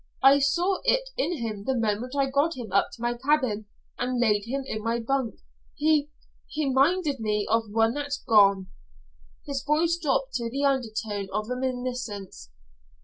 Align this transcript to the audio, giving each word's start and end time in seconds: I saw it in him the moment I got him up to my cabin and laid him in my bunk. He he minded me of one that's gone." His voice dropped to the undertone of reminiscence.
I 0.23 0.39
saw 0.39 0.79
it 0.83 1.11
in 1.15 1.37
him 1.37 1.65
the 1.65 1.77
moment 1.77 2.15
I 2.17 2.25
got 2.27 2.57
him 2.57 2.71
up 2.71 2.89
to 2.93 3.01
my 3.03 3.13
cabin 3.13 3.67
and 3.99 4.19
laid 4.19 4.45
him 4.45 4.63
in 4.65 4.81
my 4.81 4.99
bunk. 4.99 5.35
He 5.75 6.09
he 6.47 6.73
minded 6.73 7.19
me 7.19 7.45
of 7.47 7.69
one 7.69 7.93
that's 7.93 8.17
gone." 8.17 8.71
His 9.45 9.63
voice 9.63 9.99
dropped 10.01 10.33
to 10.37 10.49
the 10.49 10.63
undertone 10.63 11.27
of 11.31 11.49
reminiscence. 11.49 12.49